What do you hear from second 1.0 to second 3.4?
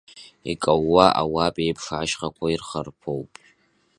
ауапеиԥш ашьхақәа ирхарԥоуп.